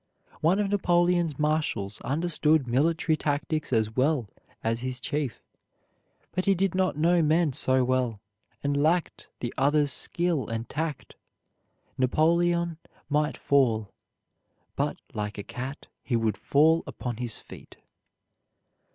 [0.39, 4.27] One of Napoleon's marshals understood military tactics as well
[4.63, 5.43] as his chief,
[6.31, 8.17] but he did not know men so well,
[8.63, 11.13] and lacked the other's skill and tact.
[11.99, 12.79] Napoleon
[13.09, 13.93] might fall;
[14.75, 17.75] but, like a cat, he would fall upon his feet.